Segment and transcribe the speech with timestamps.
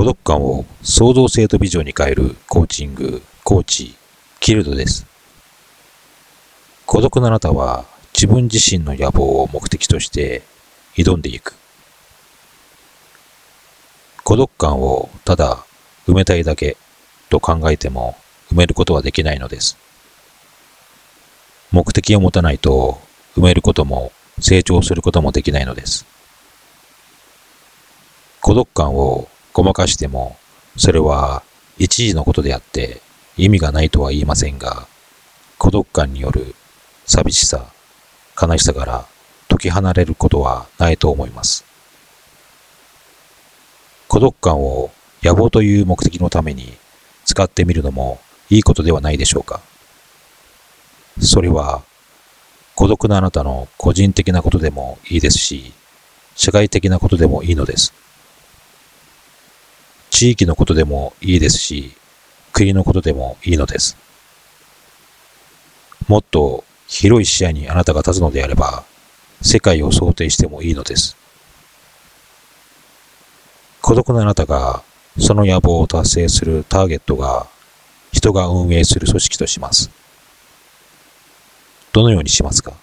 [0.00, 3.94] 孤独感を創造性とビジョンに変えるコーチング、コーチ、
[4.40, 5.04] キルドです。
[6.86, 7.84] 孤独なあなたは
[8.14, 10.40] 自分自身の野望を目的として
[10.96, 11.54] 挑んでいく。
[14.24, 15.66] 孤独感をただ
[16.08, 16.78] 埋めたいだけ
[17.28, 18.16] と考えても
[18.50, 19.76] 埋めることはできないのです。
[21.72, 23.02] 目的を持たないと
[23.36, 26.06] 埋めることも成長することもできないのです。
[28.40, 29.28] 孤独感を
[29.60, 30.38] ごまかしても、
[30.78, 31.42] それは
[31.76, 33.02] 一時のことであって
[33.36, 34.86] 意味がないとは言いませんが、
[35.58, 36.54] 孤独感による
[37.04, 37.70] 寂しさ、
[38.40, 39.04] 悲しさから
[39.50, 41.66] 解き放れることはないと思います。
[44.08, 44.90] 孤独感を
[45.22, 46.78] 野望という目的のために
[47.26, 49.60] 使ってみるのもいいことではないでしょうか。
[51.20, 51.82] それは
[52.74, 55.74] 孤独なあなたの個人的なことでもいいですし、
[56.34, 57.92] 社会的なことでもいいのです。
[60.10, 61.96] 地域のことでもいいですし、
[62.52, 63.96] 国のことでもいいのです。
[66.08, 68.84] もっと広い視野にあなたが立つのであれば、
[69.40, 71.16] 世界を想定してもいいのです。
[73.80, 74.82] 孤独なあなたが
[75.18, 77.46] その野望を達成するターゲットが
[78.12, 79.90] 人が運営する組織とします。
[81.92, 82.74] どのようにしますか？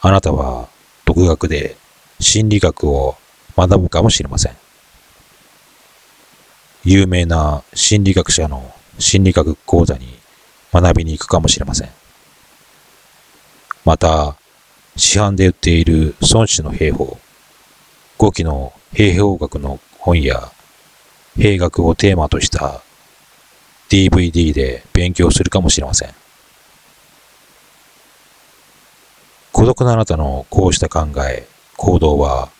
[0.00, 0.68] あなたは
[1.04, 1.76] 独学で
[2.18, 3.16] 心理学を
[3.56, 4.56] 学ぶかもしれません。
[6.84, 10.18] 有名な心理学者の心理学講座に
[10.72, 11.90] 学びに行くかもしれません。
[13.84, 14.36] また、
[14.96, 17.18] 市販で売っている孫子の兵法、
[18.18, 20.52] 5期の兵法学の本や
[21.36, 22.82] 兵学をテーマとした
[23.88, 26.10] DVD で勉強するかもしれません。
[29.52, 32.50] 孤独なあなたのこうした考え、行動は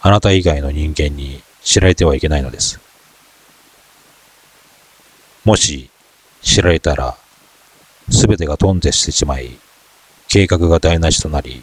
[0.00, 2.87] あなた以外の人間に知られてはいけないのです。
[5.48, 5.88] もし
[6.42, 7.16] 知られたら、
[8.10, 9.58] すべてが頓挫してしまい、
[10.28, 11.62] 計画が台無しとなり、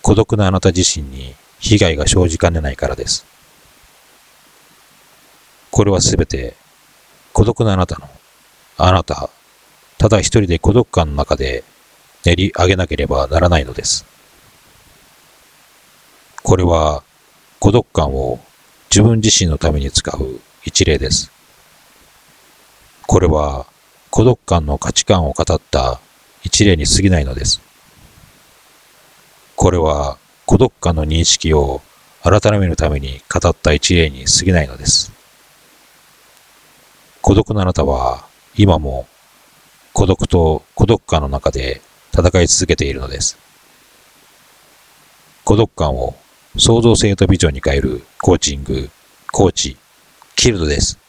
[0.00, 3.26] 孤独なあなた自身に被害が生じかねないからです。
[5.72, 6.54] これはすべて
[7.32, 8.08] 孤独なあなたの、
[8.78, 9.28] あなた、
[9.98, 11.64] ただ一人で孤独感の中で
[12.24, 14.06] 練り上げなければならないのです。
[16.44, 17.02] これは
[17.58, 18.38] 孤独感を
[18.88, 21.33] 自分自身のために使う一例です。
[23.06, 23.66] これは
[24.10, 26.00] 孤独感の価値観を語った
[26.42, 27.60] 一例に過ぎないのです。
[29.56, 31.82] これは孤独感の認識を
[32.22, 35.12] 改めるために語った一例に過ぎないのです。
[37.20, 38.26] 孤独なあなたは
[38.56, 39.06] 今も
[39.92, 41.80] 孤独と孤独感の中で
[42.12, 43.38] 戦い続けているのです。
[45.44, 46.16] 孤独感を
[46.56, 48.88] 創造性とビジョンに変えるコーチング、
[49.32, 49.76] コーチ、
[50.36, 51.03] キルドです。